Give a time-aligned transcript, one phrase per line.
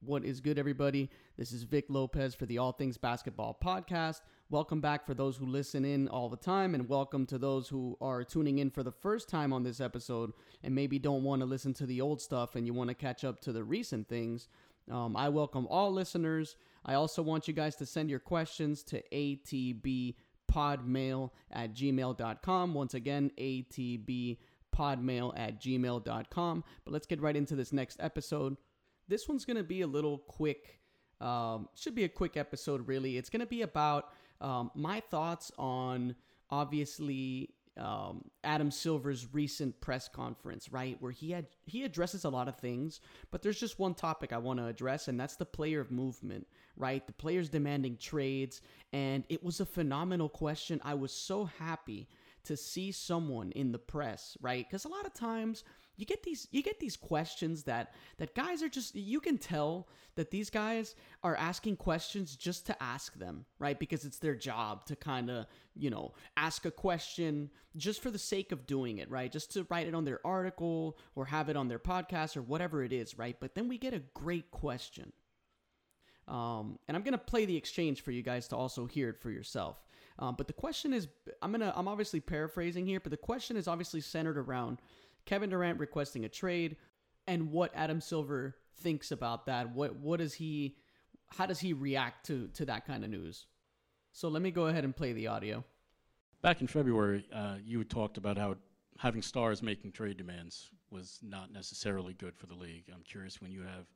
[0.00, 1.08] What is good, everybody?
[1.38, 4.20] This is Vic Lopez for the All Things Basketball podcast.
[4.50, 7.96] Welcome back for those who listen in all the time, and welcome to those who
[8.00, 10.32] are tuning in for the first time on this episode
[10.62, 13.24] and maybe don't want to listen to the old stuff and you want to catch
[13.24, 14.48] up to the recent things.
[14.90, 16.56] Um, I welcome all listeners.
[16.84, 20.14] I also want you guys to send your questions to atbpodmail
[21.50, 22.74] at gmail.com.
[22.74, 24.36] Once again, atbpodmail
[25.36, 26.64] at gmail.com.
[26.84, 28.56] But let's get right into this next episode.
[29.08, 30.80] This one's going to be a little quick.
[31.20, 33.16] Um, should be a quick episode, really.
[33.16, 36.14] It's going to be about um, my thoughts on
[36.50, 42.48] obviously um, Adam Silver's recent press conference, right, where he had he addresses a lot
[42.48, 43.00] of things,
[43.30, 47.06] but there's just one topic I want to address, and that's the player movement, right?
[47.06, 50.80] The players demanding trades, and it was a phenomenal question.
[50.84, 52.08] I was so happy
[52.46, 54.66] to see someone in the press, right?
[54.68, 55.64] Because a lot of times
[55.96, 59.88] you get these you get these questions that that guys are just you can tell
[60.14, 63.78] that these guys are asking questions just to ask them right?
[63.78, 68.18] Because it's their job to kind of you know ask a question just for the
[68.18, 69.32] sake of doing it right?
[69.32, 72.84] Just to write it on their article or have it on their podcast or whatever
[72.84, 73.36] it is right?
[73.40, 75.12] But then we get a great question.
[76.28, 79.20] Um, and i'm going to play the exchange for you guys to also hear it
[79.20, 79.85] for yourself
[80.18, 81.08] um, but the question is
[81.42, 84.78] i'm to i'm obviously paraphrasing here but the question is obviously centered around
[85.26, 86.76] Kevin Durant requesting a trade,
[87.26, 89.74] and what Adam Silver thinks about that.
[89.74, 90.76] What what does he
[91.28, 93.46] how does he react to to that kind of news?
[94.12, 95.62] So let me go ahead and play the audio.
[96.40, 98.56] Back in February, uh, you talked about how
[98.98, 102.84] having stars making trade demands was not necessarily good for the league.
[102.94, 103.86] I'm curious when you have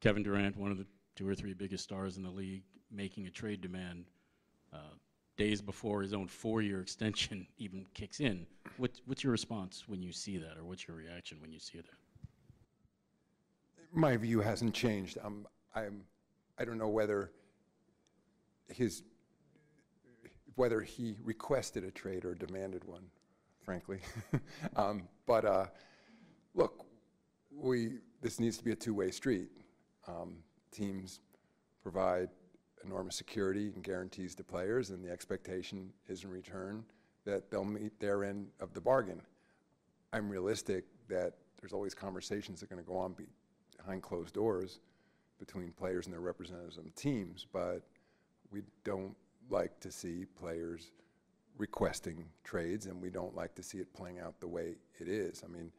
[0.00, 3.30] Kevin Durant, one of the two or three biggest stars in the league, making a
[3.30, 4.06] trade demand.
[4.72, 4.94] Uh,
[5.38, 8.46] days before his own four-year extension even kicks in.
[8.76, 11.78] What, what's your response when you see that, or what's your reaction when you see
[11.78, 11.86] that?
[13.92, 15.16] My view hasn't changed.
[15.24, 16.02] I'm, I'm,
[16.58, 17.30] I don't know whether
[18.68, 19.02] his,
[20.56, 23.04] whether he requested a trade or demanded one,
[23.62, 24.00] frankly.
[24.76, 25.66] um, but uh,
[26.54, 26.84] look,
[27.50, 29.50] we, this needs to be a two-way street.
[30.06, 30.36] Um,
[30.70, 31.20] teams
[31.82, 32.28] provide
[32.84, 36.84] enormous security and guarantees to players, and the expectation is in return
[37.24, 39.20] that they'll meet their end of the bargain.
[40.12, 43.14] I'm realistic that there's always conversations that are going to go on
[43.76, 44.80] behind closed doors
[45.38, 47.82] between players and their representatives and teams, but
[48.50, 49.14] we don't
[49.50, 50.90] like to see players
[51.58, 55.42] requesting trades, and we don't like to see it playing out the way it is.
[55.44, 55.70] I mean,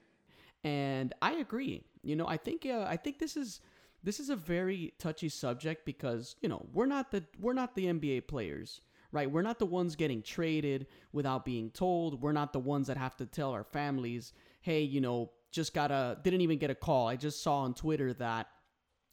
[0.63, 1.83] and I agree.
[2.03, 3.61] You know, I think uh, I think this is
[4.03, 7.85] this is a very touchy subject because you know we're not the we're not the
[7.85, 9.31] NBA players right?
[9.31, 12.21] We're not the ones getting traded without being told.
[12.21, 15.91] We're not the ones that have to tell our families hey you know just got
[15.91, 17.07] a didn't even get a call.
[17.07, 18.47] I just saw on Twitter that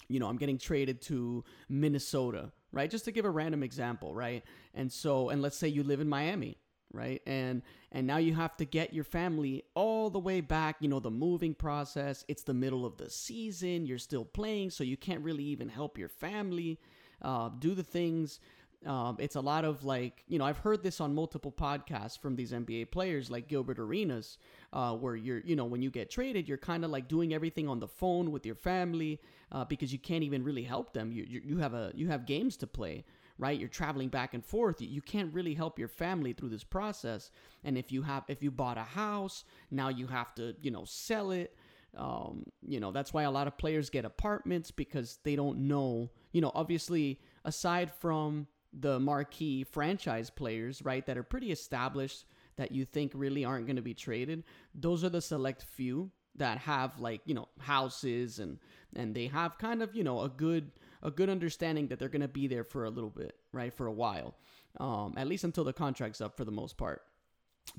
[0.09, 2.91] you know I'm getting traded to Minnesota right?
[2.91, 4.45] Just to give a random example right?
[4.75, 6.59] And so and let's say you live in Miami
[6.93, 7.23] right?
[7.27, 11.01] And and now you have to get your family all the way back you know
[11.01, 15.23] the moving process it's the middle of the season you're still playing so you can't
[15.23, 16.79] really even help your family
[17.23, 18.41] uh, do the things.
[18.85, 22.37] Um, it's a lot of like you know i've heard this on multiple podcasts from
[22.37, 24.37] these nba players like gilbert arenas
[24.75, 27.69] uh, where you're you know when you get traded you're kind of like doing everything
[27.69, 29.19] on the phone with your family
[29.53, 31.13] uh, because you can't even really help them.
[31.13, 33.05] You, you, you have a you have games to play
[33.39, 33.59] right?
[33.59, 34.81] You're traveling back and forth.
[34.81, 37.31] You can't really help your family through this process.
[37.65, 40.85] And if you have if you bought a house now you have to you know
[40.85, 41.57] sell it.
[41.97, 46.11] Um, you know that's why a lot of players get apartments because they don't know
[46.33, 48.47] you know obviously aside from
[48.79, 52.27] the marquee franchise players right that are pretty established
[52.57, 56.59] that you think really aren't going to be traded those are the select few that
[56.59, 58.59] have like you know houses and
[58.95, 60.71] and they have kind of you know a good
[61.07, 63.73] a good understanding that they're going to be there for a little bit, right?
[63.73, 64.35] For a while,
[64.81, 67.03] um, at least until the contract's up for the most part.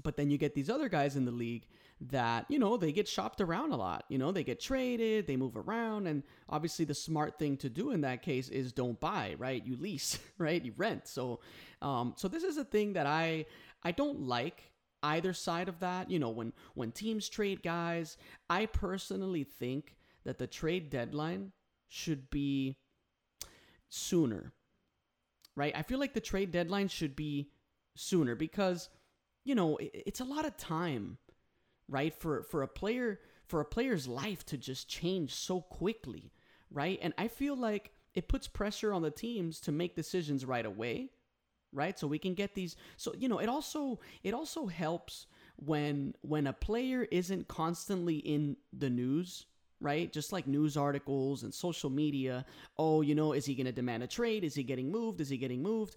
[0.02, 1.68] But then you get these other guys in the league
[2.00, 4.06] that, you know, they get shopped around a lot.
[4.08, 6.08] You know, they get traded, they move around.
[6.08, 9.66] And obviously, the smart thing to do in that case is don't buy, right?
[9.66, 10.64] You lease, right?
[10.64, 11.08] You rent.
[11.08, 11.42] So,
[11.82, 13.46] um, so this is a thing that I,
[13.84, 14.72] I don't like
[15.04, 16.10] either side of that.
[16.10, 18.18] You know, when, when teams trade guys,
[18.50, 21.52] I personally think that the trade deadline
[21.90, 22.78] should be
[23.90, 24.54] sooner,
[25.56, 25.74] right?
[25.76, 27.52] I feel like the trade deadline should be
[27.96, 28.90] sooner because,
[29.44, 31.18] you know, it's a lot of time,
[31.88, 32.14] right?
[32.14, 36.32] For for a player for a player's life to just change so quickly,
[36.70, 37.00] right?
[37.02, 41.12] And I feel like it puts pressure on the teams to make decisions right away,
[41.72, 41.98] right?
[41.98, 42.76] So we can get these.
[42.98, 48.58] So you know, it also it also helps when when a player isn't constantly in
[48.74, 49.46] the news
[49.80, 50.12] right?
[50.12, 52.46] Just like news articles and social media.
[52.78, 54.44] Oh, you know, is he going to demand a trade?
[54.44, 55.22] Is he getting moved?
[55.22, 55.96] Is he getting moved?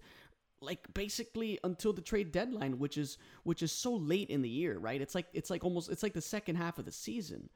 [0.61, 4.77] Like basically until the trade deadline, which is which is so late in the year,
[4.77, 5.01] right?
[5.01, 7.49] It's like it's like almost it's like the second half of the season.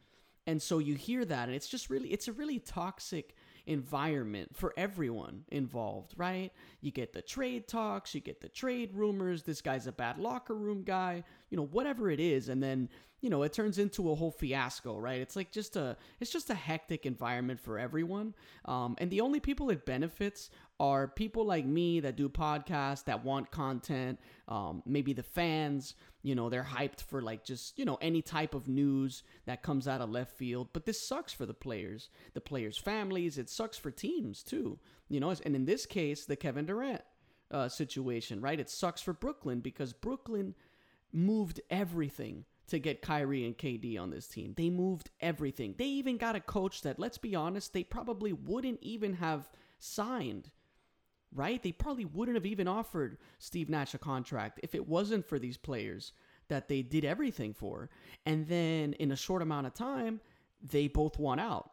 [0.48, 3.36] And so you hear that and it's just really it's a really toxic
[3.67, 6.51] environment for everyone involved, right?
[6.81, 10.56] You get the trade talks, you get the trade rumors, this guy's a bad locker
[10.56, 12.89] room guy, you know, whatever it is, and then,
[13.21, 15.19] you know, it turns into a whole fiasco, right?
[15.19, 18.35] It's like just a it's just a hectic environment for everyone.
[18.65, 20.50] Um, and the only people it benefits
[20.80, 26.36] are people like me that do podcasts that want content, um, maybe the fans, you
[26.36, 30.01] know, they're hyped for like just, you know, any type of news that comes out
[30.01, 30.69] of left field.
[30.74, 33.38] But this sucks for the players, the players' families.
[33.38, 35.33] It sucks for teams too, you know.
[35.45, 37.01] And in this case, the Kevin Durant
[37.51, 38.60] uh, situation, right?
[38.60, 40.56] It sucks for Brooklyn because Brooklyn
[41.13, 44.54] moved everything to get Kyrie and KD on this team.
[44.57, 45.75] They moved everything.
[45.77, 49.50] They even got a coach that, let's be honest, they probably wouldn't even have
[49.80, 50.50] signed
[51.36, 51.62] right?
[51.62, 55.58] They probably wouldn't have even offered Steve Nash a contract if it wasn't for these
[55.58, 56.14] players
[56.48, 57.90] that they did everything for.
[58.26, 60.22] And then in a short amount of time,
[60.62, 61.72] they both won out.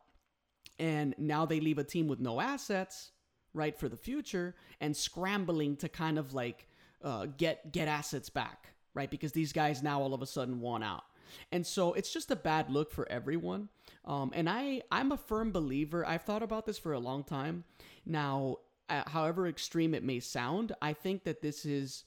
[0.78, 3.12] And now they leave a team with no assets,
[3.54, 6.66] right, for the future and scrambling to kind of like
[7.04, 9.10] uh, get get assets back, right?
[9.10, 11.04] Because these guys now all of a sudden want out.
[11.50, 13.68] And so it's just a bad look for everyone.
[14.04, 16.06] Um, and I, I'm a firm believer.
[16.06, 17.64] I've thought about this for a long time.
[18.04, 22.04] Now, uh, however extreme it may sound, I think that this is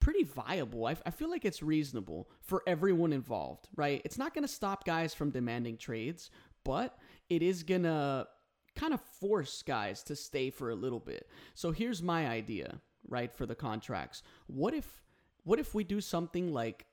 [0.00, 0.86] pretty viable.
[0.86, 4.02] I, I feel like it's reasonable for everyone involved, right?
[4.04, 6.30] It's not going to stop guys from demanding trades,
[6.64, 8.26] but it is going to
[8.76, 11.28] kind of force guys to stay for a little bit.
[11.54, 14.22] So here's my idea, right, for the contracts.
[14.46, 15.02] What if
[15.44, 16.86] what if we do something like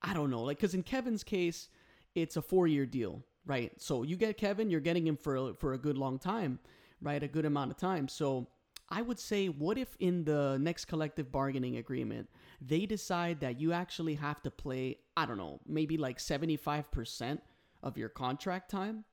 [0.00, 1.68] I don't know, like cuz in Kevin's case,
[2.14, 3.72] it's a 4-year deal, right?
[3.80, 6.58] So you get Kevin, you're getting him for for a good long time
[7.04, 7.22] right?
[7.22, 8.08] A good amount of time.
[8.08, 8.48] So
[8.88, 12.28] I would say, what if in the next collective bargaining agreement,
[12.60, 17.38] they decide that you actually have to play, I don't know, maybe like 75%
[17.82, 19.04] of your contract time,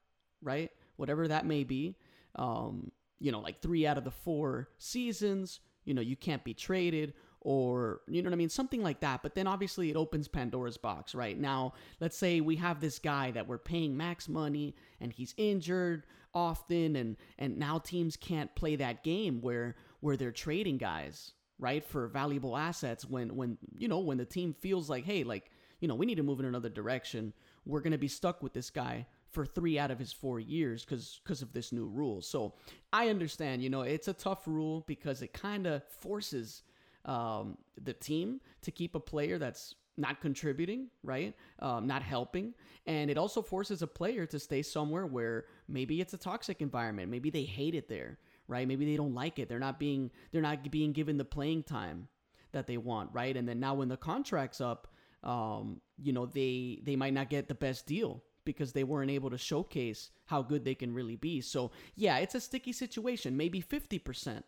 [0.42, 0.72] right?
[0.96, 1.98] Whatever that may be.
[2.36, 6.54] Um, you know, like three out of the four seasons, you know, you can't be
[6.54, 9.24] traded or you know what I mean, something like that.
[9.24, 11.38] But then obviously it opens Pandora's box, right?
[11.38, 16.06] Now, let's say we have this guy that we're paying max money and he's injured
[16.34, 21.84] often and and now teams can't play that game where where they're trading guys, right,
[21.84, 25.88] for valuable assets when when you know, when the team feels like, "Hey, like, you
[25.88, 27.34] know, we need to move in another direction.
[27.66, 30.84] We're going to be stuck with this guy for three out of his four years
[30.84, 32.22] because because of this new rule.
[32.22, 32.54] So
[32.94, 36.64] I understand, you know, it's a tough rule because it kind of forces
[37.06, 41.36] um, the team to keep a player that's not contributing, right?
[41.60, 42.54] Um, not helping.
[42.86, 47.10] And it also forces a player to stay somewhere where maybe it's a toxic environment.
[47.10, 48.18] Maybe they hate it there,
[48.48, 48.68] right?
[48.68, 49.50] Maybe they don't like it.
[49.50, 52.08] They're not being they're not being given the playing time
[52.52, 53.36] that they want, right?
[53.36, 54.88] And then now when the contract's up,
[55.24, 59.30] um, you know, they they might not get the best deal because they weren't able
[59.30, 61.42] to showcase how good they can really be.
[61.42, 63.38] So, yeah, it's a sticky situation.
[63.38, 64.42] Maybe 50%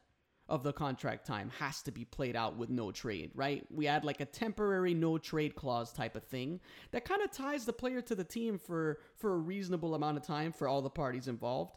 [0.49, 3.65] of the contract time has to be played out with no trade, right?
[3.71, 6.59] We add like a temporary no trade clause type of thing
[6.91, 10.23] that kind of ties the player to the team for for a reasonable amount of
[10.23, 11.75] time for all the parties involved.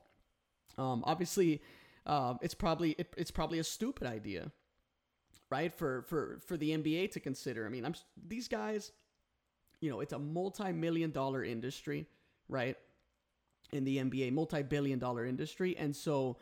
[0.77, 1.63] Um, obviously,
[2.07, 4.51] uh, it's probably it, it's probably a stupid idea,
[5.49, 5.73] right?
[5.73, 7.67] For for for the NBA to consider.
[7.67, 7.95] I mean, I'm
[8.27, 8.91] these guys,
[9.81, 12.07] you know, it's a multi-million dollar industry,
[12.49, 12.77] right?
[13.73, 16.37] In the NBA, multi-billion dollar industry, and so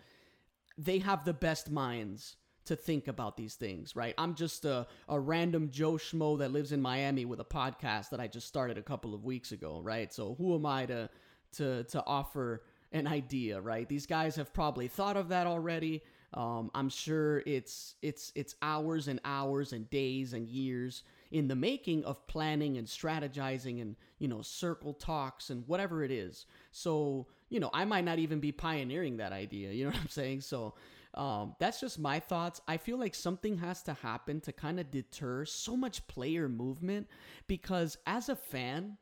[0.79, 4.15] they have the best minds to think about these things, right?
[4.17, 8.21] I'm just a, a random Joe Schmo that lives in Miami with a podcast that
[8.21, 10.13] I just started a couple of weeks ago, right?
[10.13, 11.11] So who am I to
[11.53, 12.63] to to offer
[12.93, 13.89] an idea, right?
[13.89, 16.03] These guys have probably thought of that already.
[16.33, 21.03] Um, I'm sure it's it's it's hours and hours and days and years
[21.35, 26.13] in the making of planning and strategizing and you know circle talks and whatever it
[26.13, 26.47] is.
[26.71, 29.73] So you know, I might not even be pioneering that idea.
[29.73, 30.43] You know what I'm saying?
[30.43, 30.75] So
[31.15, 32.61] um, that's just my thoughts.
[32.69, 37.09] I feel like something has to happen to kind of deter so much player movement
[37.49, 38.97] because as a fan,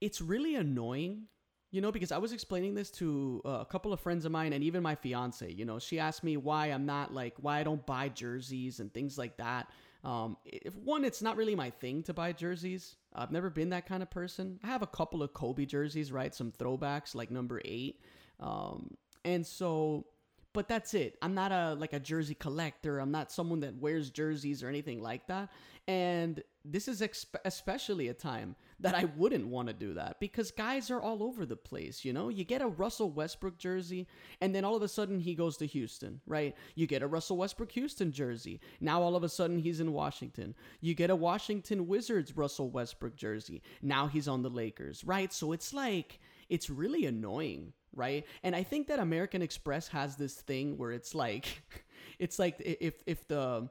[0.00, 1.24] it's really annoying.
[1.70, 4.52] You know, because I was explaining this to uh, a couple of friends of mine
[4.52, 5.50] and even my fiance.
[5.50, 8.94] You know, she asked me why I'm not like, why I don't buy jerseys and
[8.94, 9.68] things like that.
[10.04, 12.96] Um, if one, it's not really my thing to buy jerseys.
[13.14, 14.60] I've never been that kind of person.
[14.62, 16.34] I have a couple of Kobe jerseys, right?
[16.34, 18.00] Some throwbacks like number eight.
[18.38, 20.04] Um, and so,
[20.52, 21.16] but that's it.
[21.22, 22.98] I'm not a like a jersey collector.
[22.98, 25.48] I'm not someone that wears jerseys or anything like that.
[25.88, 27.02] And this is
[27.44, 31.46] especially a time that I wouldn't want to do that because guys are all over
[31.46, 32.28] the place, you know?
[32.28, 34.06] You get a Russell Westbrook jersey
[34.40, 36.54] and then all of a sudden he goes to Houston, right?
[36.74, 38.60] You get a Russell Westbrook Houston jersey.
[38.80, 40.54] Now all of a sudden he's in Washington.
[40.80, 43.62] You get a Washington Wizards Russell Westbrook jersey.
[43.80, 45.32] Now he's on the Lakers, right?
[45.32, 48.26] So it's like it's really annoying, right?
[48.42, 51.62] And I think that American Express has this thing where it's like
[52.18, 53.68] it's like if if the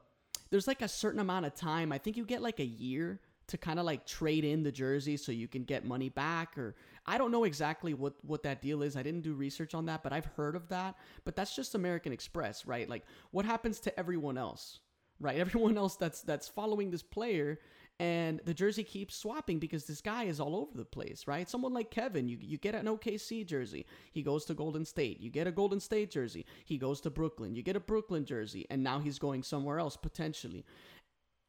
[0.50, 3.20] there's like a certain amount of time, I think you get like a year
[3.54, 6.76] to kind of like trade in the jersey so you can get money back or
[7.06, 8.98] I don't know exactly what what that deal is.
[8.98, 10.96] I didn't do research on that, but I've heard of that.
[11.26, 12.90] But that's just American Express, right?
[12.90, 14.80] Like what happens to everyone else?
[15.20, 15.38] Right?
[15.46, 17.60] Everyone else that's that's following this player
[18.00, 21.48] and the jersey keeps swapping because this guy is all over the place, right?
[21.48, 25.22] Someone like Kevin, you, you get an OKC jersey, he goes to Golden State.
[25.22, 27.56] You get a Golden State jersey, he goes to Brooklyn.
[27.56, 30.66] You get a Brooklyn jersey, and now he's going somewhere else potentially.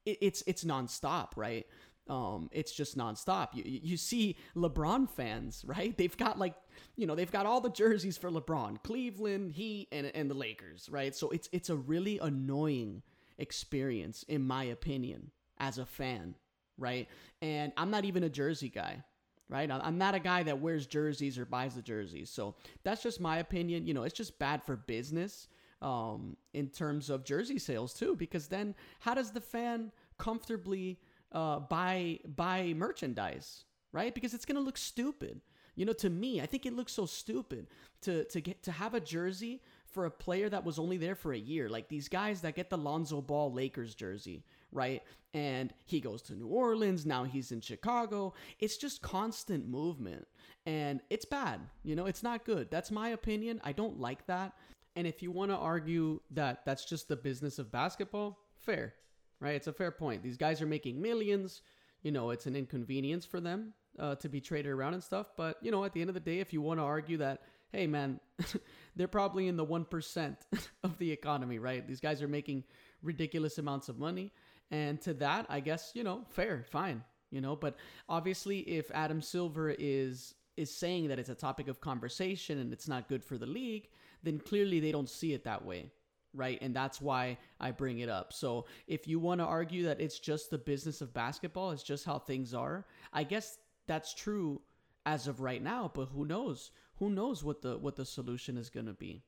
[0.04, 1.66] It, it's it's nonstop, right?
[2.08, 3.48] Um, it's just nonstop.
[3.54, 5.96] You you see LeBron fans, right?
[5.96, 6.54] They've got like
[6.96, 10.88] you know they've got all the jerseys for LeBron, Cleveland, Heat, and and the Lakers,
[10.90, 11.14] right?
[11.14, 13.02] So it's it's a really annoying
[13.38, 16.34] experience, in my opinion as a fan,
[16.78, 17.08] right?
[17.40, 19.02] And I'm not even a jersey guy,
[19.48, 19.70] right?
[19.70, 22.30] I'm not a guy that wears jerseys or buys the jerseys.
[22.30, 23.86] So that's just my opinion.
[23.86, 25.48] You know, it's just bad for business
[25.82, 30.98] um, in terms of jersey sales too, because then how does the fan comfortably
[31.34, 34.14] uh, buy buy merchandise, right?
[34.14, 35.40] Because it's gonna look stupid.
[35.76, 37.66] You know, to me, I think it looks so stupid
[38.02, 39.60] to to get to have a jersey
[39.94, 41.68] for a player that was only there for a year.
[41.68, 45.02] Like these guys that get the Lonzo Ball Lakers jersey, right?
[45.32, 48.34] And he goes to New Orleans, now he's in Chicago.
[48.58, 50.26] It's just constant movement
[50.66, 51.60] and it's bad.
[51.84, 52.70] You know, it's not good.
[52.70, 53.60] That's my opinion.
[53.62, 54.52] I don't like that.
[54.96, 58.94] And if you want to argue that that's just the business of basketball, fair,
[59.44, 59.54] right?
[59.54, 60.22] It's a fair point.
[60.22, 61.60] These guys are making millions.
[62.02, 65.26] You know, it's an inconvenience for them uh, to be traded around and stuff.
[65.36, 67.42] But, you know, at the end of the day, if you want to argue that,
[67.70, 68.20] hey, man,
[68.96, 70.36] they're probably in the 1%
[70.82, 71.86] of the economy, right?
[71.86, 72.64] These guys are making
[73.02, 74.32] ridiculous amounts of money.
[74.70, 77.76] And to that, I guess, you know, fair, fine, you know, but
[78.08, 82.86] obviously if Adam Silver is is saying that it's a topic of conversation and it's
[82.86, 83.88] not good for the league,
[84.22, 85.90] then clearly they don't see it that way,
[86.34, 86.58] right?
[86.60, 88.32] And that's why I bring it up.
[88.32, 92.04] So if you want to argue that it's just the business of basketball, it's just
[92.04, 94.60] how things are, I guess that's true
[95.06, 96.70] as of right now, but who knows?
[96.96, 99.22] Who knows what the what the solution is going to be?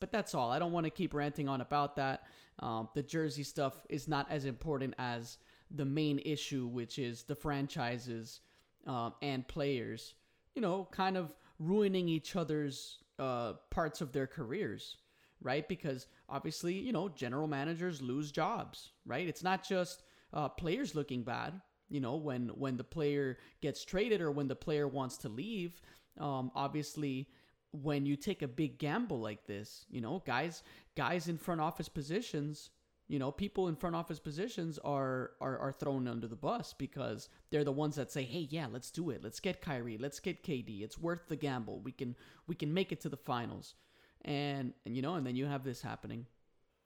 [0.00, 0.50] But that's all.
[0.50, 2.24] I don't want to keep ranting on about that.
[2.58, 5.38] Um, the jersey stuff is not as important as
[5.70, 8.40] the main issue, which is the franchises
[8.86, 10.14] um, and players,
[10.54, 14.96] you know, kind of ruining each other's uh, parts of their careers,
[15.42, 15.68] right?
[15.68, 19.26] Because obviously, you know, general managers lose jobs, right?
[19.26, 21.60] It's not just uh, players looking bad.
[21.88, 25.80] You know, when when the player gets traded or when the player wants to leave,
[26.18, 27.28] um, obviously
[27.72, 30.62] when you take a big gamble like this, you know, guys
[30.96, 32.70] guys in front office positions,
[33.08, 37.28] you know, people in front office positions are are are thrown under the bus because
[37.50, 39.22] they're the ones that say, "Hey, yeah, let's do it.
[39.22, 39.98] Let's get Kyrie.
[39.98, 40.82] Let's get KD.
[40.82, 41.80] It's worth the gamble.
[41.80, 43.74] We can we can make it to the finals."
[44.24, 46.26] And and you know, and then you have this happening.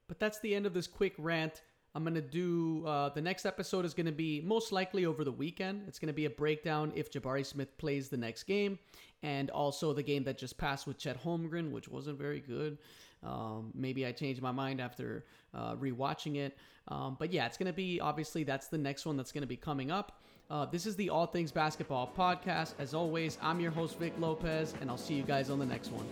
[0.09, 1.63] But that's the end of this quick rant.
[1.95, 5.85] I'm to do uh, the next episode is to be most likely over the weekend.
[5.89, 8.79] It's to be a breakdown if Jabari Smith plays the next game
[9.23, 12.77] and also the game that just passed with Chet Holmgren, which wasn't very good.
[13.23, 15.25] Um, maybe I changed my mind after
[15.55, 16.59] uh, rewatching it.
[16.89, 19.91] Um, but yeah, it's to be obviously that's the next one that's to be coming
[19.91, 20.21] up.
[20.49, 22.75] Uh, this is the All Things Basketball podcast.
[22.79, 25.91] As always, I'm your host, Vic Lopez, and I'll see you guys on the next
[25.91, 26.07] one.